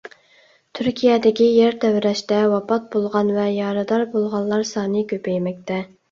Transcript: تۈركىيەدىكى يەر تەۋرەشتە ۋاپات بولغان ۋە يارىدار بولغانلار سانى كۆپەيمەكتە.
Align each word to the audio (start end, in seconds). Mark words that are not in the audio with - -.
تۈركىيەدىكى 0.77 1.49
يەر 1.57 1.75
تەۋرەشتە 1.83 2.39
ۋاپات 2.53 2.87
بولغان 2.95 3.29
ۋە 3.35 3.43
يارىدار 3.57 4.05
بولغانلار 4.15 4.65
سانى 4.71 5.05
كۆپەيمەكتە. 5.13 5.79